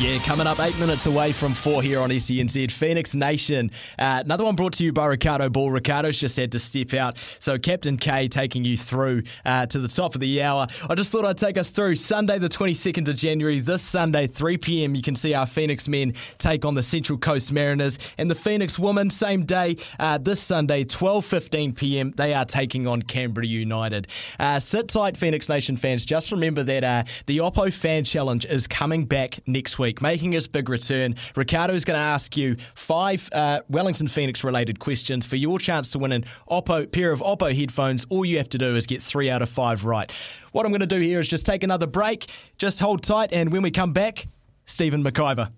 [0.00, 3.72] Yeah, coming up eight minutes away from four here on SENZ, Phoenix Nation.
[3.98, 5.72] Uh, another one brought to you by Riccardo Ball.
[5.72, 7.18] Riccardo's just had to step out.
[7.40, 10.68] So, Captain K taking you through uh, to the top of the hour.
[10.88, 13.58] I just thought I'd take us through Sunday, the 22nd of January.
[13.58, 17.52] This Sunday, 3 p.m., you can see our Phoenix men take on the Central Coast
[17.52, 17.98] Mariners.
[18.18, 23.02] And the Phoenix women, same day, uh, this Sunday, 12.15 p.m., they are taking on
[23.02, 24.06] Canberra United.
[24.38, 26.04] Uh, sit tight, Phoenix Nation fans.
[26.04, 30.32] Just remember that uh, the Oppo Fan Challenge is coming back next week week, making
[30.32, 31.14] his big return.
[31.34, 35.90] Riccardo is going to ask you five uh, Wellington Phoenix related questions for your chance
[35.92, 38.04] to win an Oppo pair of Oppo headphones.
[38.10, 40.12] All you have to do is get three out of five right.
[40.52, 43.50] What I'm going to do here is just take another break, just hold tight, and
[43.50, 44.26] when we come back,
[44.66, 45.50] Stephen McIver.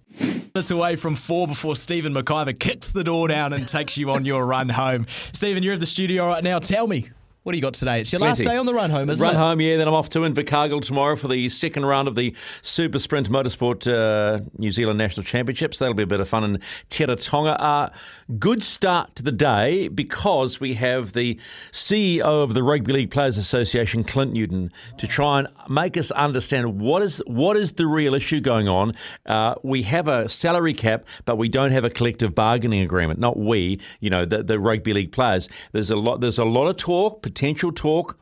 [0.54, 4.24] It's away from four before Stephen McIver kicks the door down and takes you on
[4.24, 5.06] your run home.
[5.32, 6.60] Stephen, you're at the studio right now.
[6.60, 7.08] Tell me,
[7.50, 8.00] what do you got today?
[8.00, 9.36] It's your last day on the run home, isn't run it?
[9.36, 9.76] Run home, yeah.
[9.76, 12.32] Then I'm off to Invercargill tomorrow for the second round of the
[12.62, 15.80] Super Sprint Motorsport uh, New Zealand National Championships.
[15.80, 17.56] That'll be a bit of fun in Teretonga.
[17.58, 17.90] Uh,
[18.38, 21.40] good start to the day because we have the
[21.72, 26.78] CEO of the Rugby League Players Association, Clint Newton, to try and make us understand
[26.78, 28.94] what is what is the real issue going on.
[29.26, 33.18] Uh, we have a salary cap, but we don't have a collective bargaining agreement.
[33.18, 35.48] Not we, you know, the, the rugby league players.
[35.72, 36.20] There's a lot.
[36.20, 38.18] There's a lot of talk potential talk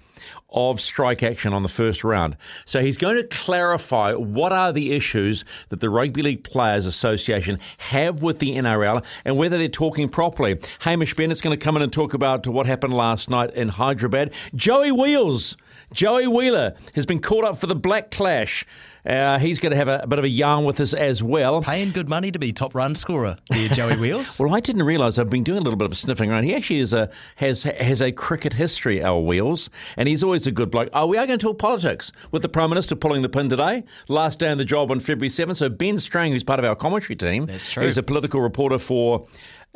[0.51, 2.37] of strike action on the first round.
[2.65, 7.59] So he's going to clarify what are the issues that the Rugby League Players Association
[7.79, 10.61] have with the NRL and whether they're talking properly.
[10.81, 14.33] Hamish Bennett's going to come in and talk about what happened last night in Hyderabad.
[14.55, 15.57] Joey Wheels,
[15.93, 18.67] Joey Wheeler has been caught up for the Black Clash.
[19.07, 21.63] Uh, he's going to have a, a, bit of a yarn with us as well.
[21.63, 24.39] Paying good money to be top run scorer here, Joey Wheels.
[24.39, 26.45] well, I didn't realise I've been doing a little bit of sniffing around.
[26.45, 30.51] He actually is a, has has a cricket history, our Wheels, and he's always a
[30.51, 30.91] good bloke.
[30.93, 33.85] Oh, we are going to talk politics with the Prime Minister pulling the pin today.
[34.09, 35.57] Last day on the job on February 7th.
[35.57, 37.87] So Ben Strang, who's part of our commentary team, that's true.
[37.87, 39.27] He's a political reporter for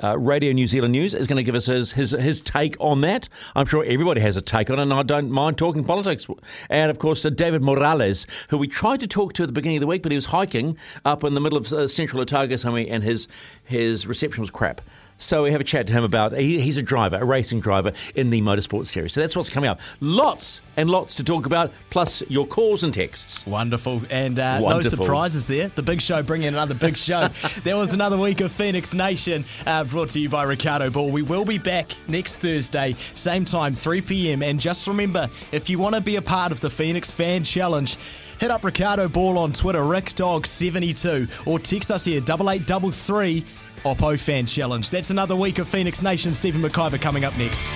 [0.02, 3.00] uh, Radio New Zealand News is going to give us his, his, his take on
[3.02, 3.28] that.
[3.54, 6.26] I'm sure everybody has a take on it, and I don't mind talking politics.
[6.70, 9.78] And of course, uh, David Morales, who we tried to talk to at the beginning
[9.78, 12.56] of the week, but he was hiking up in the middle of uh, central Otago
[12.56, 13.28] somewhere, and his
[13.64, 14.80] his reception was crap.
[15.22, 17.92] So we have a chat to him about he, he's a driver, a racing driver
[18.14, 19.12] in the motorsport series.
[19.12, 19.80] So that's what's coming up.
[20.00, 23.46] Lots and lots to talk about, plus your calls and texts.
[23.46, 24.02] Wonderful.
[24.10, 24.98] And uh, Wonderful.
[24.98, 25.68] no surprises there.
[25.68, 27.28] The big show bringing another big show.
[27.64, 31.10] there was another week of Phoenix Nation uh, brought to you by Riccardo Ball.
[31.10, 34.42] We will be back next Thursday, same time, 3 p.m.
[34.42, 37.96] And just remember, if you want to be a part of the Phoenix Fan Challenge,
[38.40, 43.44] hit up Riccardo Ball on Twitter, RickDog72, or text us here, 8833
[43.84, 44.88] Oppo Fan Challenge.
[44.90, 46.34] That's another week of Phoenix Nation.
[46.34, 47.68] Stephen McIver coming up next.